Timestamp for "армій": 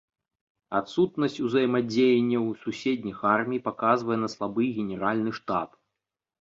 3.35-3.63